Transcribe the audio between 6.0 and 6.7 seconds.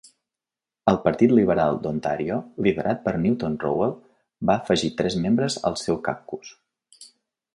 caucus.